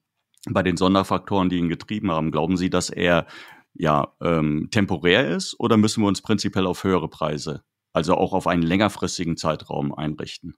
bei 0.51 0.65
den 0.65 0.77
Sonderfaktoren, 0.77 1.49
die 1.49 1.59
ihn 1.59 1.69
getrieben 1.69 2.11
haben, 2.11 2.33
glauben 2.33 2.57
Sie, 2.57 2.71
dass 2.71 2.91
er 2.91 3.27
ja 3.75 4.13
ähm, 4.21 4.69
temporär 4.71 5.29
ist 5.29 5.59
oder 5.59 5.77
müssen 5.77 6.03
wir 6.03 6.09
uns 6.09 6.23
prinzipiell 6.23 6.67
auf 6.67 6.85
höhere 6.85 7.09
Preise, 7.09 7.63
also 7.93 8.15
auch 8.15 8.33
auf 8.33 8.47
einen 8.47 8.63
längerfristigen 8.63 9.37
Zeitraum 9.37 9.95
einrichten? 9.95 10.55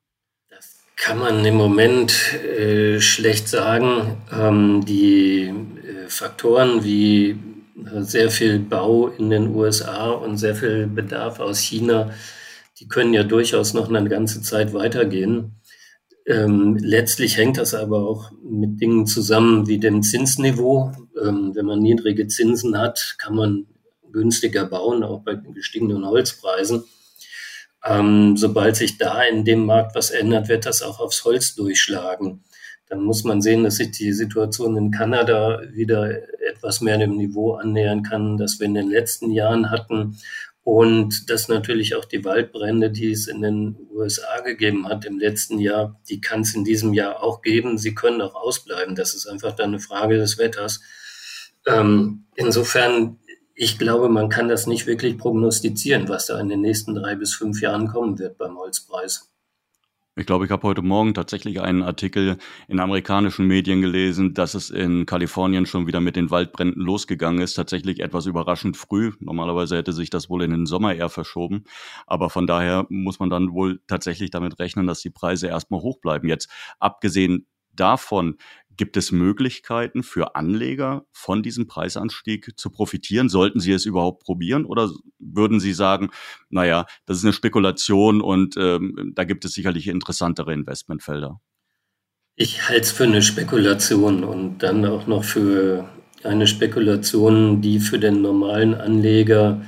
Das 0.50 0.84
kann 0.96 1.18
man 1.18 1.44
im 1.44 1.54
Moment 1.54 2.34
äh, 2.34 3.00
schlecht 3.00 3.48
sagen. 3.48 4.16
Ähm, 4.32 4.84
die 4.84 5.42
äh, 5.44 6.08
Faktoren 6.08 6.84
wie 6.84 7.30
äh, 7.30 8.02
sehr 8.02 8.30
viel 8.30 8.58
Bau 8.58 9.08
in 9.08 9.30
den 9.30 9.54
USA 9.54 10.10
und 10.10 10.38
sehr 10.38 10.54
viel 10.54 10.86
Bedarf 10.86 11.40
aus 11.40 11.58
China, 11.58 12.10
die 12.78 12.88
können 12.88 13.14
ja 13.14 13.22
durchaus 13.22 13.74
noch 13.74 13.88
eine 13.88 14.08
ganze 14.08 14.42
Zeit 14.42 14.74
weitergehen. 14.74 15.52
Ähm, 16.26 16.76
letztlich 16.80 17.36
hängt 17.36 17.58
das 17.58 17.74
aber 17.74 18.08
auch 18.08 18.30
mit 18.42 18.80
Dingen 18.80 19.06
zusammen 19.06 19.66
wie 19.66 19.78
dem 19.78 20.02
Zinsniveau. 20.02 20.92
Ähm, 21.22 21.52
wenn 21.54 21.66
man 21.66 21.80
niedrige 21.80 22.26
Zinsen 22.28 22.78
hat, 22.78 23.16
kann 23.18 23.34
man 23.34 23.66
günstiger 24.10 24.64
bauen, 24.64 25.02
auch 25.02 25.20
bei 25.20 25.34
gestiegenen 25.34 26.06
Holzpreisen. 26.06 26.84
Ähm, 27.84 28.36
sobald 28.36 28.76
sich 28.76 28.96
da 28.96 29.22
in 29.22 29.44
dem 29.44 29.66
Markt 29.66 29.94
was 29.94 30.10
ändert, 30.10 30.48
wird 30.48 30.64
das 30.64 30.82
auch 30.82 31.00
aufs 31.00 31.24
Holz 31.24 31.54
durchschlagen. 31.54 32.42
Dann 32.88 33.02
muss 33.02 33.24
man 33.24 33.42
sehen, 33.42 33.64
dass 33.64 33.76
sich 33.76 33.90
die 33.90 34.12
Situation 34.12 34.76
in 34.76 34.90
Kanada 34.90 35.62
wieder 35.72 36.10
etwas 36.48 36.80
mehr 36.80 36.96
dem 36.96 37.16
Niveau 37.16 37.54
annähern 37.54 38.02
kann, 38.02 38.38
das 38.38 38.60
wir 38.60 38.66
in 38.66 38.74
den 38.74 38.90
letzten 38.90 39.30
Jahren 39.30 39.70
hatten. 39.70 40.18
Und 40.64 41.28
dass 41.28 41.48
natürlich 41.48 41.94
auch 41.94 42.06
die 42.06 42.24
Waldbrände, 42.24 42.90
die 42.90 43.10
es 43.10 43.28
in 43.28 43.42
den 43.42 43.76
USA 43.92 44.40
gegeben 44.40 44.88
hat 44.88 45.04
im 45.04 45.18
letzten 45.18 45.58
Jahr, 45.58 46.00
die 46.08 46.20
kann 46.22 46.40
es 46.40 46.54
in 46.54 46.64
diesem 46.64 46.94
Jahr 46.94 47.22
auch 47.22 47.42
geben. 47.42 47.76
Sie 47.76 47.94
können 47.94 48.22
auch 48.22 48.34
ausbleiben. 48.34 48.94
Das 48.94 49.14
ist 49.14 49.26
einfach 49.26 49.54
dann 49.54 49.68
eine 49.68 49.78
Frage 49.78 50.16
des 50.16 50.38
Wetters. 50.38 50.80
Ähm, 51.66 52.24
insofern 52.34 53.18
ich 53.54 53.78
glaube, 53.78 54.08
man 54.08 54.28
kann 54.28 54.48
das 54.48 54.66
nicht 54.66 54.86
wirklich 54.86 55.16
prognostizieren, 55.16 56.08
was 56.08 56.26
da 56.26 56.40
in 56.40 56.48
den 56.48 56.60
nächsten 56.60 56.94
drei 56.94 57.14
bis 57.14 57.34
fünf 57.34 57.60
Jahren 57.60 57.88
kommen 57.88 58.18
wird 58.18 58.36
beim 58.36 58.58
Holzpreis. 58.58 59.33
Ich 60.16 60.26
glaube, 60.26 60.44
ich 60.44 60.52
habe 60.52 60.62
heute 60.68 60.80
Morgen 60.82 61.12
tatsächlich 61.12 61.60
einen 61.60 61.82
Artikel 61.82 62.38
in 62.68 62.78
amerikanischen 62.78 63.48
Medien 63.48 63.82
gelesen, 63.82 64.32
dass 64.32 64.54
es 64.54 64.70
in 64.70 65.06
Kalifornien 65.06 65.66
schon 65.66 65.88
wieder 65.88 66.00
mit 66.00 66.14
den 66.14 66.30
Waldbränden 66.30 66.80
losgegangen 66.80 67.40
ist. 67.40 67.54
Tatsächlich 67.54 67.98
etwas 67.98 68.26
überraschend 68.26 68.76
früh. 68.76 69.10
Normalerweise 69.18 69.76
hätte 69.76 69.92
sich 69.92 70.10
das 70.10 70.30
wohl 70.30 70.44
in 70.44 70.52
den 70.52 70.66
Sommer 70.66 70.94
eher 70.94 71.08
verschoben. 71.08 71.64
Aber 72.06 72.30
von 72.30 72.46
daher 72.46 72.86
muss 72.90 73.18
man 73.18 73.28
dann 73.28 73.54
wohl 73.54 73.80
tatsächlich 73.88 74.30
damit 74.30 74.60
rechnen, 74.60 74.86
dass 74.86 75.00
die 75.00 75.10
Preise 75.10 75.48
erstmal 75.48 75.80
hoch 75.80 75.98
bleiben. 76.00 76.28
Jetzt 76.28 76.48
abgesehen 76.78 77.48
davon, 77.72 78.36
Gibt 78.76 78.96
es 78.96 79.12
Möglichkeiten 79.12 80.02
für 80.02 80.34
Anleger 80.36 81.06
von 81.12 81.42
diesem 81.42 81.66
Preisanstieg 81.66 82.58
zu 82.58 82.70
profitieren? 82.70 83.28
Sollten 83.28 83.60
sie 83.60 83.72
es 83.72 83.86
überhaupt 83.86 84.24
probieren 84.24 84.64
oder 84.64 84.90
würden 85.18 85.60
Sie 85.60 85.72
sagen, 85.72 86.10
naja, 86.50 86.86
das 87.06 87.18
ist 87.18 87.24
eine 87.24 87.32
Spekulation 87.32 88.20
und 88.20 88.56
ähm, 88.56 89.12
da 89.14 89.24
gibt 89.24 89.44
es 89.44 89.52
sicherlich 89.52 89.88
interessantere 89.88 90.52
Investmentfelder? 90.52 91.40
Ich 92.36 92.68
halte 92.68 92.82
es 92.82 92.92
für 92.92 93.04
eine 93.04 93.22
Spekulation 93.22 94.24
und 94.24 94.58
dann 94.58 94.84
auch 94.86 95.06
noch 95.06 95.22
für 95.24 95.88
eine 96.24 96.46
Spekulation, 96.46 97.60
die 97.60 97.78
für 97.78 97.98
den 97.98 98.22
normalen 98.22 98.74
Anleger 98.74 99.62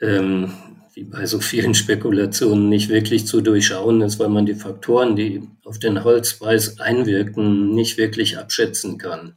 ähm, 0.00 0.52
wie 0.94 1.04
bei 1.04 1.26
so 1.26 1.40
vielen 1.40 1.74
Spekulationen 1.74 2.68
nicht 2.68 2.88
wirklich 2.88 3.26
zu 3.26 3.40
durchschauen 3.40 4.00
ist, 4.02 4.18
weil 4.18 4.28
man 4.28 4.46
die 4.46 4.54
Faktoren, 4.54 5.16
die 5.16 5.48
auf 5.64 5.78
den 5.78 6.04
Holzpreis 6.04 6.78
einwirken, 6.80 7.74
nicht 7.74 7.98
wirklich 7.98 8.38
abschätzen 8.38 8.96
kann. 8.98 9.36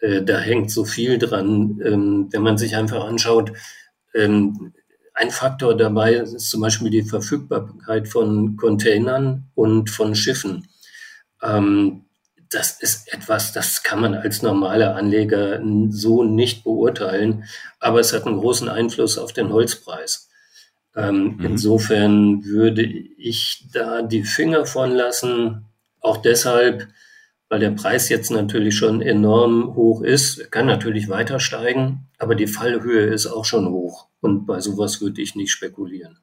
Äh, 0.00 0.22
da 0.22 0.38
hängt 0.38 0.70
so 0.70 0.84
viel 0.84 1.18
dran. 1.18 1.80
Ähm, 1.84 2.28
wenn 2.30 2.42
man 2.42 2.56
sich 2.58 2.76
einfach 2.76 3.04
anschaut, 3.04 3.52
ähm, 4.14 4.72
ein 5.12 5.30
Faktor 5.30 5.76
dabei 5.76 6.14
ist 6.14 6.50
zum 6.50 6.60
Beispiel 6.60 6.90
die 6.90 7.02
Verfügbarkeit 7.02 8.08
von 8.08 8.56
Containern 8.56 9.50
und 9.54 9.90
von 9.90 10.14
Schiffen. 10.14 10.68
Ähm, 11.42 12.04
das 12.50 12.80
ist 12.80 13.12
etwas, 13.12 13.52
das 13.52 13.82
kann 13.82 14.00
man 14.00 14.14
als 14.14 14.42
normaler 14.42 14.94
Anleger 14.94 15.60
so 15.88 16.22
nicht 16.22 16.64
beurteilen, 16.64 17.44
aber 17.80 18.00
es 18.00 18.12
hat 18.12 18.26
einen 18.26 18.38
großen 18.38 18.68
Einfluss 18.68 19.18
auf 19.18 19.32
den 19.32 19.52
Holzpreis. 19.52 20.28
Ähm, 20.96 21.36
mhm. 21.36 21.44
Insofern 21.44 22.44
würde 22.44 22.82
ich 22.82 23.68
da 23.72 24.02
die 24.02 24.24
Finger 24.24 24.64
von 24.64 24.90
lassen, 24.90 25.66
auch 26.00 26.16
deshalb, 26.16 26.88
weil 27.48 27.60
der 27.60 27.70
Preis 27.70 28.08
jetzt 28.08 28.30
natürlich 28.30 28.76
schon 28.76 29.02
enorm 29.02 29.74
hoch 29.74 30.02
ist. 30.02 30.38
Er 30.38 30.48
kann 30.48 30.66
natürlich 30.66 31.08
weiter 31.08 31.38
steigen, 31.38 32.08
aber 32.18 32.34
die 32.34 32.46
Fallhöhe 32.46 33.06
ist 33.06 33.26
auch 33.26 33.44
schon 33.44 33.68
hoch. 33.68 34.08
Und 34.20 34.46
bei 34.46 34.60
sowas 34.60 35.00
würde 35.00 35.20
ich 35.20 35.36
nicht 35.36 35.52
spekulieren. 35.52 36.18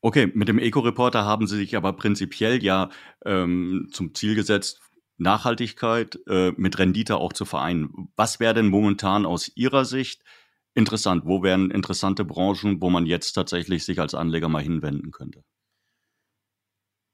Okay, 0.00 0.30
mit 0.32 0.48
dem 0.48 0.58
Eco-Reporter 0.58 1.24
haben 1.24 1.46
Sie 1.46 1.56
sich 1.56 1.76
aber 1.76 1.92
prinzipiell 1.92 2.62
ja 2.62 2.90
ähm, 3.24 3.88
zum 3.92 4.14
Ziel 4.14 4.34
gesetzt, 4.34 4.80
Nachhaltigkeit 5.16 6.18
äh, 6.28 6.52
mit 6.56 6.78
Rendite 6.78 7.16
auch 7.16 7.32
zu 7.32 7.44
vereinen. 7.44 8.08
Was 8.14 8.38
wäre 8.38 8.54
denn 8.54 8.68
momentan 8.68 9.26
aus 9.26 9.50
Ihrer 9.56 9.84
Sicht 9.84 10.22
interessant? 10.78 11.24
Wo 11.26 11.42
wären 11.42 11.70
interessante 11.70 12.24
Branchen, 12.24 12.80
wo 12.80 12.88
man 12.88 13.04
jetzt 13.04 13.32
tatsächlich 13.32 13.84
sich 13.84 14.00
als 14.00 14.14
Anleger 14.14 14.48
mal 14.48 14.62
hinwenden 14.62 15.10
könnte? 15.10 15.42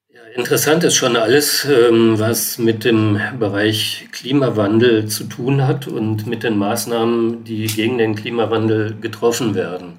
Ja, 0.08 0.22
interessant 0.36 0.84
ist 0.84 0.94
schon 0.94 1.16
alles, 1.16 1.64
ähm, 1.64 2.16
was 2.20 2.58
mit 2.58 2.84
dem 2.84 3.18
Bereich 3.40 4.06
Klimawandel 4.12 5.08
zu 5.08 5.24
tun 5.24 5.66
hat 5.66 5.88
und 5.88 6.28
mit 6.28 6.44
den 6.44 6.56
Maßnahmen, 6.56 7.42
die 7.42 7.66
gegen 7.66 7.98
den 7.98 8.14
Klimawandel 8.14 8.94
getroffen 9.00 9.56
werden. 9.56 9.98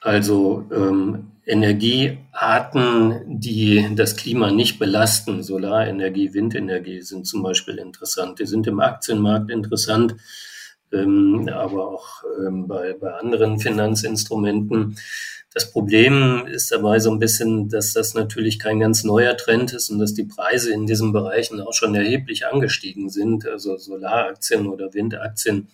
Also 0.00 0.66
ähm, 0.70 1.32
Energiearten, 1.46 3.38
die 3.40 3.88
das 3.94 4.16
Klima 4.16 4.50
nicht 4.50 4.78
belasten, 4.78 5.42
Solarenergie, 5.42 6.34
Windenergie 6.34 7.00
sind 7.00 7.26
zum 7.26 7.42
Beispiel 7.42 7.78
interessant. 7.78 8.40
Die 8.40 8.46
sind 8.46 8.66
im 8.66 8.80
Aktienmarkt 8.80 9.50
interessant 9.50 10.16
ähm, 10.92 11.48
aber 11.52 11.88
auch 11.88 12.22
ähm, 12.44 12.66
bei, 12.66 12.94
bei 12.94 13.12
anderen 13.14 13.58
Finanzinstrumenten. 13.58 14.96
Das 15.52 15.72
Problem 15.72 16.46
ist 16.46 16.70
dabei 16.70 16.98
so 16.98 17.10
ein 17.10 17.18
bisschen, 17.18 17.70
dass 17.70 17.94
das 17.94 18.12
natürlich 18.12 18.58
kein 18.58 18.78
ganz 18.78 19.04
neuer 19.04 19.36
Trend 19.36 19.72
ist 19.72 19.88
und 19.88 19.98
dass 19.98 20.12
die 20.12 20.24
Preise 20.24 20.72
in 20.72 20.86
diesen 20.86 21.12
Bereichen 21.12 21.60
auch 21.60 21.72
schon 21.72 21.94
erheblich 21.94 22.46
angestiegen 22.46 23.08
sind. 23.08 23.46
Also 23.46 23.78
Solaraktien 23.78 24.66
oder 24.66 24.92
Windaktien 24.92 25.68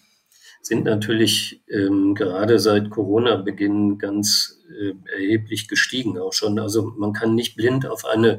sind 0.63 0.85
natürlich 0.85 1.63
ähm, 1.69 2.15
gerade 2.15 2.61
seit 2.61 2.91
Corona-Beginn 2.91 3.99
ganz 3.99 4.61
äh, 4.71 4.93
erheblich 5.13 5.67
gestiegen 5.67 6.17
auch 6.19 6.33
schon. 6.33 6.61
Also 6.61 6.93
man 6.97 7.13
kann 7.13 7.35
nicht 7.35 7.57
blind 7.57 7.85
auf 7.85 8.05
eine 8.05 8.39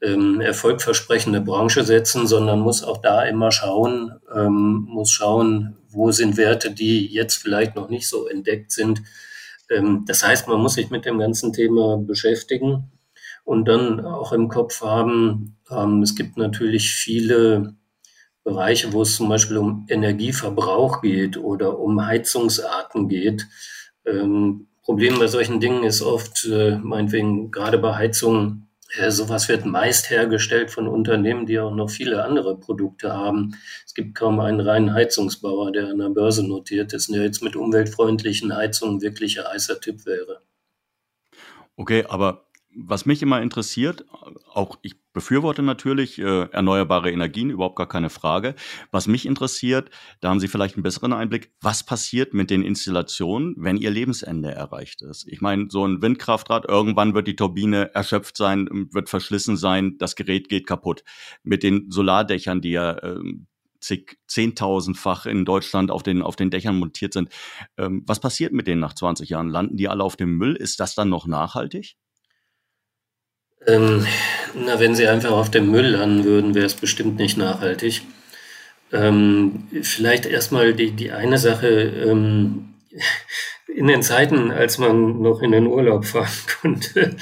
ähm, 0.00 0.40
erfolgversprechende 0.40 1.40
Branche 1.40 1.84
setzen, 1.84 2.26
sondern 2.26 2.60
muss 2.60 2.82
auch 2.82 2.98
da 2.98 3.24
immer 3.24 3.52
schauen, 3.52 4.12
ähm, 4.34 4.86
muss 4.88 5.10
schauen, 5.10 5.76
wo 5.94 6.10
sind 6.12 6.36
Werte, 6.36 6.70
die 6.70 7.06
jetzt 7.06 7.36
vielleicht 7.36 7.76
noch 7.76 7.88
nicht 7.88 8.08
so 8.08 8.26
entdeckt 8.26 8.72
sind. 8.72 9.02
Ähm, 9.70 10.04
das 10.06 10.24
heißt, 10.24 10.48
man 10.48 10.60
muss 10.60 10.74
sich 10.74 10.90
mit 10.90 11.04
dem 11.04 11.18
ganzen 11.18 11.52
Thema 11.52 11.96
beschäftigen 11.98 12.90
und 13.44 13.66
dann 13.66 14.04
auch 14.04 14.32
im 14.32 14.48
Kopf 14.48 14.80
haben, 14.82 15.56
ähm, 15.70 16.02
es 16.02 16.14
gibt 16.14 16.36
natürlich 16.36 16.90
viele 16.90 17.74
Bereiche, 18.42 18.92
wo 18.92 19.02
es 19.02 19.16
zum 19.16 19.28
Beispiel 19.28 19.56
um 19.56 19.86
Energieverbrauch 19.88 21.00
geht 21.00 21.36
oder 21.38 21.78
um 21.78 22.04
Heizungsarten 22.04 23.08
geht. 23.08 23.46
Ähm, 24.06 24.66
Problem 24.82 25.18
bei 25.18 25.28
solchen 25.28 25.60
Dingen 25.60 25.82
ist 25.82 26.02
oft, 26.02 26.44
äh, 26.44 26.76
meinetwegen 26.76 27.50
gerade 27.50 27.78
bei 27.78 27.94
Heizungen, 27.94 28.68
sowas 29.08 29.48
wird 29.48 29.64
meist 29.64 30.10
hergestellt 30.10 30.70
von 30.70 30.88
Unternehmen, 30.88 31.46
die 31.46 31.58
auch 31.58 31.74
noch 31.74 31.90
viele 31.90 32.24
andere 32.24 32.58
Produkte 32.58 33.12
haben. 33.12 33.56
Es 33.84 33.94
gibt 33.94 34.14
kaum 34.14 34.40
einen 34.40 34.60
reinen 34.60 34.92
Heizungsbauer, 34.92 35.72
der 35.72 35.88
an 35.88 35.98
der 35.98 36.10
Börse 36.10 36.46
notiert 36.46 36.92
ist, 36.92 37.12
der 37.12 37.22
jetzt 37.22 37.42
mit 37.42 37.56
umweltfreundlichen 37.56 38.54
Heizungen 38.54 39.00
wirklich 39.00 39.40
ein 39.40 39.52
heißer 39.52 39.80
Tipp 39.80 40.06
wäre. 40.06 40.42
Okay, 41.76 42.04
aber 42.08 42.46
was 42.74 43.06
mich 43.06 43.22
immer 43.22 43.42
interessiert, 43.42 44.04
auch 44.56 44.78
ich 44.82 44.94
befürworte 45.12 45.62
natürlich 45.62 46.18
äh, 46.18 46.48
erneuerbare 46.50 47.10
Energien, 47.10 47.50
überhaupt 47.50 47.76
gar 47.76 47.88
keine 47.88 48.10
Frage. 48.10 48.54
Was 48.90 49.06
mich 49.06 49.26
interessiert, 49.26 49.90
da 50.20 50.30
haben 50.30 50.40
Sie 50.40 50.48
vielleicht 50.48 50.76
einen 50.76 50.82
besseren 50.82 51.12
Einblick, 51.12 51.52
was 51.60 51.84
passiert 51.84 52.34
mit 52.34 52.50
den 52.50 52.62
Installationen, 52.62 53.54
wenn 53.58 53.76
ihr 53.76 53.90
Lebensende 53.90 54.50
erreicht 54.52 55.02
ist? 55.02 55.26
Ich 55.28 55.40
meine, 55.40 55.66
so 55.70 55.86
ein 55.86 56.02
Windkraftrad, 56.02 56.68
irgendwann 56.68 57.14
wird 57.14 57.28
die 57.28 57.36
Turbine 57.36 57.94
erschöpft 57.94 58.36
sein, 58.36 58.88
wird 58.92 59.08
verschlissen 59.08 59.56
sein, 59.56 59.96
das 59.98 60.16
Gerät 60.16 60.48
geht 60.48 60.66
kaputt. 60.66 61.04
Mit 61.42 61.62
den 61.62 61.90
Solardächern, 61.90 62.60
die 62.60 62.72
ja 62.72 62.92
äh, 62.92 63.20
zig, 63.84 64.18
zehntausendfach 64.26 65.26
in 65.26 65.44
Deutschland 65.44 65.90
auf 65.90 66.02
den, 66.02 66.22
auf 66.22 66.36
den 66.36 66.50
Dächern 66.50 66.78
montiert 66.78 67.12
sind. 67.12 67.28
Ähm, 67.76 68.02
was 68.06 68.20
passiert 68.20 68.52
mit 68.52 68.66
denen 68.66 68.80
nach 68.80 68.94
20 68.94 69.28
Jahren? 69.28 69.48
Landen 69.48 69.76
die 69.76 69.88
alle 69.88 70.02
auf 70.02 70.16
dem 70.16 70.36
Müll? 70.36 70.56
Ist 70.56 70.80
das 70.80 70.94
dann 70.94 71.10
noch 71.10 71.26
nachhaltig? 71.26 71.96
Ähm, 73.66 74.06
na, 74.54 74.78
wenn 74.78 74.94
sie 74.94 75.06
einfach 75.06 75.30
auf 75.30 75.50
dem 75.50 75.70
Müll 75.70 75.86
landen 75.86 76.24
würden, 76.24 76.54
wäre 76.54 76.66
es 76.66 76.74
bestimmt 76.74 77.16
nicht 77.16 77.36
nachhaltig. 77.36 78.02
Ähm, 78.92 79.68
vielleicht 79.82 80.26
erstmal 80.26 80.74
die, 80.74 80.92
die 80.92 81.10
eine 81.10 81.38
Sache. 81.38 81.68
Ähm, 81.68 82.74
in 83.66 83.88
den 83.88 84.02
Zeiten, 84.02 84.50
als 84.52 84.78
man 84.78 85.20
noch 85.20 85.42
in 85.42 85.50
den 85.50 85.66
Urlaub 85.66 86.04
fahren 86.04 86.28
konnte, 86.60 87.16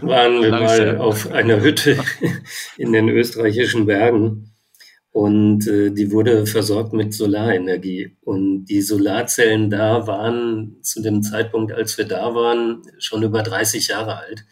waren 0.00 0.42
wir 0.42 0.50
mal 0.50 0.98
auf 0.98 1.30
einer 1.30 1.60
Hütte 1.60 1.98
in 2.76 2.92
den 2.92 3.08
österreichischen 3.08 3.86
Bergen. 3.86 4.52
Und 5.12 5.66
äh, 5.66 5.90
die 5.90 6.10
wurde 6.12 6.46
versorgt 6.46 6.92
mit 6.92 7.14
Solarenergie. 7.14 8.16
Und 8.22 8.66
die 8.66 8.82
Solarzellen 8.82 9.70
da 9.70 10.06
waren 10.06 10.76
zu 10.82 11.00
dem 11.00 11.22
Zeitpunkt, 11.22 11.72
als 11.72 11.96
wir 11.96 12.04
da 12.04 12.34
waren, 12.34 12.82
schon 12.98 13.22
über 13.22 13.42
30 13.42 13.88
Jahre 13.88 14.18
alt. 14.18 14.44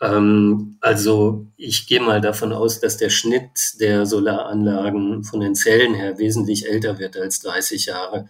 Ähm, 0.00 0.78
also 0.80 1.46
ich 1.56 1.86
gehe 1.86 2.00
mal 2.00 2.20
davon 2.20 2.52
aus, 2.52 2.80
dass 2.80 2.96
der 2.96 3.10
Schnitt 3.10 3.80
der 3.80 4.06
Solaranlagen 4.06 5.24
von 5.24 5.40
den 5.40 5.54
Zellen 5.54 5.94
her 5.94 6.18
wesentlich 6.18 6.66
älter 6.68 6.98
wird 6.98 7.16
als 7.16 7.40
30 7.40 7.86
Jahre. 7.86 8.28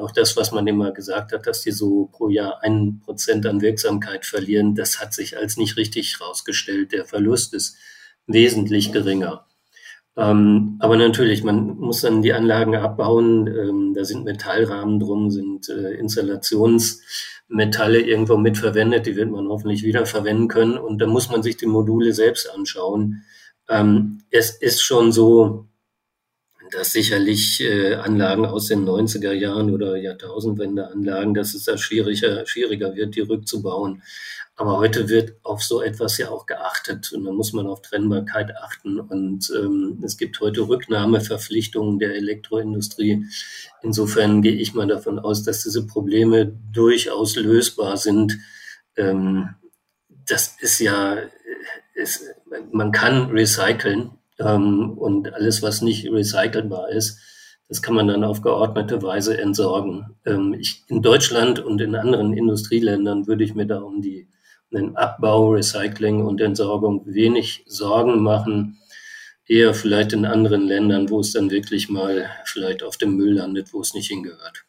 Auch 0.00 0.10
das, 0.10 0.36
was 0.36 0.50
man 0.50 0.66
immer 0.66 0.90
gesagt 0.90 1.32
hat, 1.32 1.46
dass 1.46 1.62
die 1.62 1.70
so 1.70 2.06
pro 2.06 2.28
Jahr 2.28 2.62
ein 2.62 3.00
Prozent 3.04 3.46
an 3.46 3.60
Wirksamkeit 3.60 4.26
verlieren, 4.26 4.74
das 4.74 5.00
hat 5.00 5.14
sich 5.14 5.36
als 5.36 5.56
nicht 5.56 5.76
richtig 5.76 6.18
herausgestellt. 6.18 6.92
Der 6.92 7.04
Verlust 7.04 7.54
ist 7.54 7.76
wesentlich 8.26 8.92
geringer. 8.92 9.46
Ähm, 10.18 10.76
aber 10.80 10.96
natürlich, 10.96 11.44
man 11.44 11.76
muss 11.76 12.00
dann 12.00 12.22
die 12.22 12.32
Anlagen 12.32 12.74
abbauen. 12.74 13.46
Ähm, 13.48 13.92
da 13.94 14.02
sind 14.04 14.24
Metallrahmen 14.24 14.98
drum, 14.98 15.30
sind 15.30 15.68
äh, 15.68 15.92
Installationsmetalle 15.94 18.00
irgendwo 18.00 18.38
mitverwendet. 18.38 19.04
Die 19.06 19.16
wird 19.16 19.30
man 19.30 19.48
hoffentlich 19.48 19.82
wieder 19.82 20.06
verwenden 20.06 20.48
können. 20.48 20.78
Und 20.78 21.00
da 21.00 21.06
muss 21.06 21.30
man 21.30 21.42
sich 21.42 21.58
die 21.58 21.66
Module 21.66 22.14
selbst 22.14 22.50
anschauen. 22.50 23.24
Ähm, 23.68 24.22
es 24.30 24.50
ist 24.50 24.82
schon 24.82 25.12
so, 25.12 25.66
dass 26.70 26.92
sicherlich 26.92 27.60
äh, 27.60 27.94
Anlagen 27.94 28.46
aus 28.46 28.68
den 28.68 28.84
90er 28.84 29.32
Jahren 29.32 29.72
oder 29.72 29.96
Jahrtausendwende 29.96 30.90
Anlagen, 30.90 31.34
dass 31.34 31.54
es 31.54 31.64
da 31.64 31.78
schwieriger, 31.78 32.46
schwieriger 32.46 32.94
wird, 32.96 33.16
die 33.16 33.20
rückzubauen. 33.20 34.02
Aber 34.58 34.78
heute 34.78 35.10
wird 35.10 35.34
auf 35.42 35.62
so 35.62 35.82
etwas 35.82 36.16
ja 36.16 36.30
auch 36.30 36.46
geachtet 36.46 37.12
und 37.12 37.24
da 37.24 37.32
muss 37.32 37.52
man 37.52 37.66
auf 37.66 37.82
Trennbarkeit 37.82 38.56
achten. 38.56 38.98
Und 38.98 39.52
ähm, 39.54 40.02
es 40.02 40.16
gibt 40.16 40.40
heute 40.40 40.62
Rücknahmeverpflichtungen 40.62 41.98
der 41.98 42.14
Elektroindustrie. 42.14 43.26
Insofern 43.82 44.40
gehe 44.40 44.54
ich 44.54 44.72
mal 44.72 44.86
davon 44.86 45.18
aus, 45.18 45.42
dass 45.42 45.62
diese 45.62 45.86
Probleme 45.86 46.58
durchaus 46.72 47.36
lösbar 47.36 47.98
sind. 47.98 48.38
Ähm, 48.96 49.50
das 50.08 50.56
ist 50.58 50.80
ja, 50.80 51.18
ist, 51.94 52.24
man 52.72 52.92
kann 52.92 53.30
recyceln 53.30 54.12
ähm, 54.38 54.96
und 54.96 55.34
alles, 55.34 55.62
was 55.62 55.82
nicht 55.82 56.10
recycelbar 56.10 56.88
ist, 56.88 57.20
das 57.68 57.82
kann 57.82 57.94
man 57.94 58.08
dann 58.08 58.24
auf 58.24 58.40
geordnete 58.40 59.02
Weise 59.02 59.36
entsorgen. 59.36 60.16
Ähm, 60.24 60.54
ich, 60.58 60.82
in 60.88 61.02
Deutschland 61.02 61.58
und 61.58 61.80
in 61.82 61.94
anderen 61.94 62.32
Industrieländern 62.32 63.26
würde 63.26 63.44
ich 63.44 63.54
mir 63.54 63.66
da 63.66 63.80
um 63.80 64.00
die 64.00 64.28
den 64.72 64.96
Abbau, 64.96 65.52
Recycling 65.52 66.24
und 66.24 66.40
Entsorgung 66.40 67.02
wenig 67.06 67.64
Sorgen 67.66 68.22
machen. 68.22 68.78
Eher 69.46 69.74
vielleicht 69.74 70.12
in 70.12 70.24
anderen 70.24 70.62
Ländern, 70.62 71.08
wo 71.08 71.20
es 71.20 71.32
dann 71.32 71.50
wirklich 71.50 71.88
mal 71.88 72.28
vielleicht 72.44 72.82
auf 72.82 72.96
dem 72.96 73.16
Müll 73.16 73.34
landet, 73.34 73.72
wo 73.72 73.80
es 73.80 73.94
nicht 73.94 74.08
hingehört. 74.08 74.64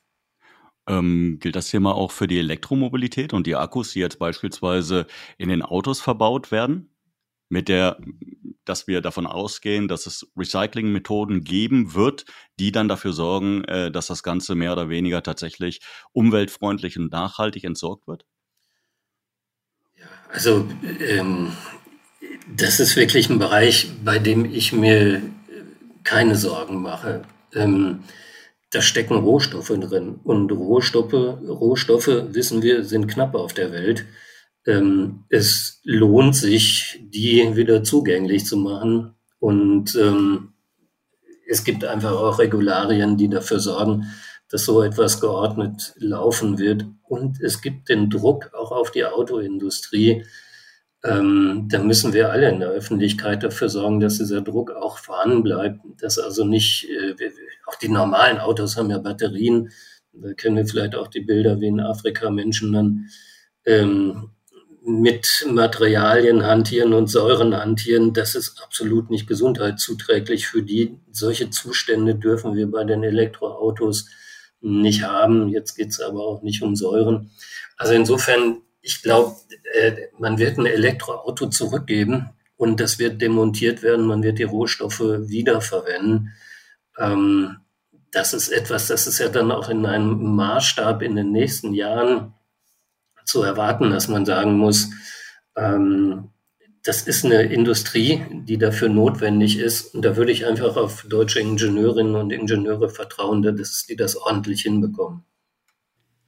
Ähm, 0.88 1.38
gilt 1.40 1.56
das 1.56 1.70
Thema 1.70 1.96
auch 1.96 2.12
für 2.12 2.28
die 2.28 2.40
Elektromobilität 2.40 3.34
und 3.34 3.48
die 3.48 3.56
Akkus, 3.56 3.92
die 3.92 4.00
jetzt 4.00 4.20
beispielsweise 4.20 5.08
in 5.38 5.50
den 5.50 5.62
Autos 5.62 6.00
verbaut 6.00 6.52
werden? 6.52 6.94
Mit 7.50 7.70
der, 7.70 7.98
dass 8.66 8.88
wir 8.88 9.02
davon 9.02 9.26
ausgehen, 9.26 9.88
dass 9.88 10.06
es 10.06 10.30
Recyclingmethoden 10.38 11.44
geben 11.44 11.94
wird, 11.94 12.26
die 12.60 12.72
dann 12.72 12.88
dafür 12.88 13.14
sorgen, 13.14 13.64
äh, 13.66 13.92
dass 13.92 14.08
das 14.08 14.22
Ganze 14.22 14.56
mehr 14.56 14.74
oder 14.74 14.90
weniger 14.90 15.24
tatsächlich 15.24 15.82
umweltfreundlich 16.14 16.98
und 16.98 17.12
nachhaltig 17.12 17.64
entsorgt 17.64 18.08
wird? 18.08 18.26
Also 20.32 20.68
ähm, 21.00 21.54
das 22.56 22.80
ist 22.80 22.96
wirklich 22.96 23.30
ein 23.30 23.40
Bereich, 23.40 23.90
bei 24.04 24.20
dem 24.20 24.46
ich 24.46 24.74
mir 24.74 25.22
keine 26.04 26.36
Sorgen 26.36 26.82
mache. 26.82 27.24
Ähm, 27.54 28.04
da 28.72 28.82
stecken 28.82 29.16
Rohstoffe 29.16 29.68
drin 29.68 30.20
und 30.24 30.52
Rohstoffe, 30.52 31.14
Rohstoffe, 31.14 32.26
wissen 32.30 32.62
wir, 32.62 32.84
sind 32.84 33.08
knapp 33.08 33.36
auf 33.36 33.54
der 33.54 33.72
Welt. 33.72 34.06
Ähm, 34.66 35.24
es 35.30 35.80
lohnt 35.84 36.36
sich, 36.36 37.00
die 37.02 37.56
wieder 37.56 37.84
zugänglich 37.84 38.46
zu 38.46 38.58
machen 38.58 39.14
und 39.40 39.96
ähm, 39.96 40.54
es 41.50 41.64
gibt 41.64 41.86
einfach 41.86 42.12
auch 42.12 42.40
Regularien, 42.40 43.16
die 43.16 43.30
dafür 43.30 43.60
sorgen, 43.60 44.08
dass 44.50 44.66
so 44.66 44.82
etwas 44.82 45.20
geordnet 45.20 45.94
laufen 45.98 46.58
wird. 46.58 46.86
Und 47.04 47.42
es 47.42 47.62
gibt 47.62 47.90
den 47.90 48.10
Druck 48.10 48.52
auch 48.54 48.72
auf 48.72 48.92
die 48.92 49.06
Autoindustrie. 49.06 50.26
Ähm, 51.04 51.68
da 51.70 51.80
müssen 51.80 52.14
wir 52.14 52.32
alle 52.32 52.50
in 52.50 52.60
der 52.60 52.70
Öffentlichkeit 52.70 53.44
dafür 53.44 53.70
sorgen, 53.70 54.00
dass 54.00 54.18
dieser 54.18 54.42
Druck 54.42 54.72
auch 54.72 54.98
vorhanden 54.98 55.44
bleibt, 55.44 55.80
dass 56.02 56.18
also 56.18 56.44
nicht, 56.44 56.88
äh, 56.90 57.14
auch 57.66 57.76
die 57.76 57.90
normalen 57.90 58.40
Autos 58.40 58.78
haben 58.78 58.90
ja 58.90 58.98
Batterien, 58.98 59.70
da 60.14 60.34
kennen 60.34 60.58
wir 60.58 60.66
vielleicht 60.66 60.96
auch 60.96 61.08
die 61.08 61.22
Bilder, 61.22 61.60
wie 61.60 61.68
in 61.68 61.80
Afrika 61.80 62.30
Menschen 62.30 62.74
dann 62.74 63.10
ähm, 63.66 64.32
mit 64.84 65.46
Materialien 65.50 66.46
hantieren 66.46 66.94
und 66.94 67.08
Säuren 67.08 67.56
hantieren, 67.56 68.14
das 68.14 68.36
ist 68.36 68.62
absolut 68.64 69.10
nicht 69.10 69.28
gesundheitszuträglich 69.28 70.48
für 70.48 70.64
die. 70.64 70.98
Solche 71.12 71.50
Zustände 71.50 72.16
dürfen 72.16 72.56
wir 72.56 72.72
bei 72.72 72.86
den 72.86 73.04
Elektroautos 73.04 74.10
nicht 74.62 75.04
haben. 75.04 75.50
Jetzt 75.50 75.76
geht 75.76 75.90
es 75.90 76.00
aber 76.00 76.26
auch 76.26 76.42
nicht 76.42 76.62
um 76.62 76.76
Säuren. 76.76 77.32
Also 77.78 77.94
insofern, 77.94 78.62
ich 78.82 79.02
glaube, 79.02 79.36
äh, 79.74 79.94
man 80.18 80.38
wird 80.38 80.58
ein 80.58 80.66
Elektroauto 80.66 81.48
zurückgeben 81.48 82.30
und 82.56 82.80
das 82.80 83.00
wird 83.00 83.22
demontiert 83.22 83.84
werden. 83.84 84.06
Man 84.08 84.24
wird 84.24 84.40
die 84.40 84.44
Rohstoffe 84.44 85.00
wiederverwenden. 85.00 86.34
Ähm, 86.98 87.58
das 88.12 88.34
ist 88.34 88.50
etwas, 88.50 88.88
das 88.88 89.06
ist 89.06 89.20
ja 89.20 89.30
dann 89.30 89.52
auch 89.52 89.70
in 89.70 89.86
einem 89.86 90.36
Maßstab 90.36 91.02
in 91.02 91.16
den 91.16 91.32
nächsten 91.32 91.74
Jahren 91.74 92.34
zu 93.26 93.44
erwarten, 93.44 93.92
dass 93.92 94.08
man 94.08 94.26
sagen 94.26 94.58
muss, 94.58 94.90
ähm, 95.56 96.30
das 96.84 97.02
ist 97.02 97.26
eine 97.26 97.44
Industrie, 97.44 98.24
die 98.32 98.58
dafür 98.58 98.90
notwendig 98.90 99.60
ist. 99.60 99.94
Und 99.94 100.04
da 100.04 100.16
würde 100.16 100.32
ich 100.32 100.46
einfach 100.46 100.78
auf 100.78 101.06
deutsche 101.10 101.40
Ingenieurinnen 101.40 102.16
und 102.16 102.32
Ingenieure 102.32 102.90
vertrauen, 102.90 103.42
dass 103.42 103.86
die 103.86 103.96
das 103.96 104.16
ordentlich 104.16 104.62
hinbekommen. 104.62 105.24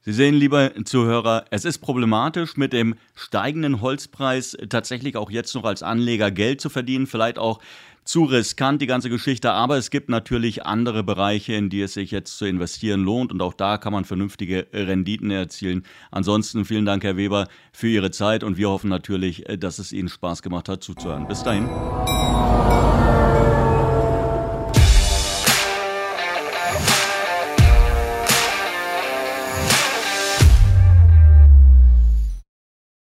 Sie 0.02 0.12
sehen, 0.12 0.34
lieber 0.34 0.72
Zuhörer, 0.84 1.44
es 1.50 1.66
ist 1.66 1.78
problematisch, 1.78 2.56
mit 2.56 2.72
dem 2.72 2.94
steigenden 3.14 3.82
Holzpreis 3.82 4.56
tatsächlich 4.70 5.16
auch 5.16 5.30
jetzt 5.30 5.54
noch 5.54 5.64
als 5.64 5.82
Anleger 5.82 6.30
Geld 6.30 6.62
zu 6.62 6.70
verdienen, 6.70 7.06
vielleicht 7.06 7.38
auch 7.38 7.60
zu 8.10 8.24
riskant, 8.24 8.82
die 8.82 8.88
ganze 8.88 9.08
Geschichte. 9.08 9.52
Aber 9.52 9.76
es 9.76 9.90
gibt 9.90 10.08
natürlich 10.08 10.66
andere 10.66 11.04
Bereiche, 11.04 11.52
in 11.52 11.70
die 11.70 11.80
es 11.82 11.94
sich 11.94 12.10
jetzt 12.10 12.36
zu 12.36 12.44
investieren 12.44 13.04
lohnt. 13.04 13.30
Und 13.30 13.40
auch 13.40 13.54
da 13.54 13.78
kann 13.78 13.92
man 13.92 14.04
vernünftige 14.04 14.66
Renditen 14.72 15.30
erzielen. 15.30 15.84
Ansonsten 16.10 16.64
vielen 16.64 16.86
Dank, 16.86 17.04
Herr 17.04 17.16
Weber, 17.16 17.46
für 17.72 17.86
Ihre 17.86 18.10
Zeit. 18.10 18.42
Und 18.42 18.56
wir 18.56 18.68
hoffen 18.68 18.90
natürlich, 18.90 19.44
dass 19.58 19.78
es 19.78 19.92
Ihnen 19.92 20.08
Spaß 20.08 20.42
gemacht 20.42 20.68
hat 20.68 20.82
zuzuhören. 20.82 21.28
Bis 21.28 21.44
dahin. 21.44 21.68